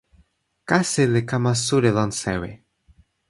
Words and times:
kasi 0.69 1.03
li 1.13 1.21
kama 1.29 1.53
suli 1.65 1.91
lon 1.97 2.11
sewi. 2.21 2.51